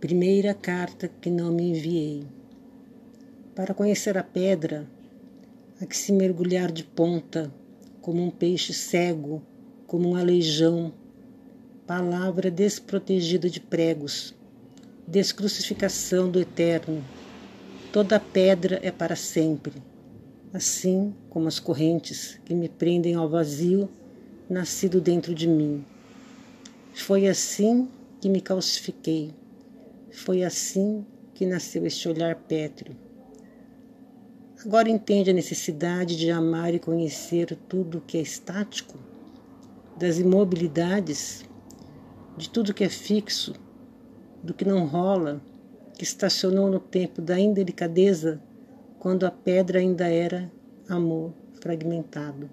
Primeira 0.00 0.54
carta 0.54 1.10
que 1.20 1.28
não 1.28 1.52
me 1.52 1.62
enviei. 1.72 2.24
Para 3.54 3.74
conhecer 3.74 4.16
a 4.16 4.22
pedra, 4.22 4.88
há 5.78 5.84
que 5.84 5.94
se 5.94 6.10
mergulhar 6.10 6.72
de 6.72 6.82
ponta, 6.82 7.52
como 8.00 8.24
um 8.24 8.30
peixe 8.30 8.72
cego, 8.72 9.42
como 9.86 10.08
um 10.08 10.16
aleijão, 10.16 10.90
palavra 11.86 12.50
desprotegida 12.50 13.50
de 13.50 13.60
pregos, 13.60 14.34
descrucificação 15.06 16.30
do 16.30 16.40
eterno. 16.40 17.04
Toda 17.92 18.18
pedra 18.18 18.80
é 18.82 18.90
para 18.90 19.14
sempre, 19.14 19.74
assim 20.50 21.12
como 21.28 21.46
as 21.46 21.58
correntes 21.60 22.40
que 22.46 22.54
me 22.54 22.70
prendem 22.70 23.16
ao 23.16 23.28
vazio, 23.28 23.86
nascido 24.48 24.98
dentro 24.98 25.34
de 25.34 25.46
mim. 25.46 25.84
Foi 26.94 27.28
assim 27.28 27.86
que 28.18 28.30
me 28.30 28.40
calcifiquei 28.40 29.34
foi 30.20 30.44
assim 30.44 31.04
que 31.32 31.46
nasceu 31.46 31.86
este 31.86 32.06
olhar 32.06 32.34
pétreo. 32.34 32.94
Agora 34.64 34.90
entende 34.90 35.30
a 35.30 35.34
necessidade 35.34 36.14
de 36.14 36.30
amar 36.30 36.74
e 36.74 36.78
conhecer 36.78 37.56
tudo 37.66 38.02
que 38.06 38.18
é 38.18 38.20
estático, 38.20 38.98
das 39.96 40.18
imobilidades, 40.18 41.42
de 42.36 42.50
tudo 42.50 42.74
que 42.74 42.84
é 42.84 42.88
fixo, 42.90 43.54
do 44.42 44.52
que 44.52 44.64
não 44.64 44.84
rola, 44.84 45.40
que 45.96 46.04
estacionou 46.04 46.70
no 46.70 46.78
tempo 46.78 47.22
da 47.22 47.40
indelicadeza, 47.40 48.42
quando 48.98 49.24
a 49.24 49.30
pedra 49.30 49.78
ainda 49.78 50.06
era 50.06 50.52
amor 50.86 51.32
fragmentado. 51.62 52.50